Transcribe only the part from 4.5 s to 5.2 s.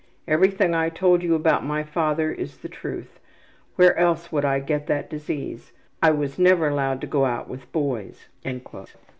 get that